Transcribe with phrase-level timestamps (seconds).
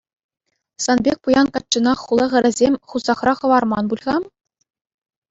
[0.83, 4.15] Сан пек пуян каччӑна хула хӗрӗсем хусахра хӑварман пуль-ха?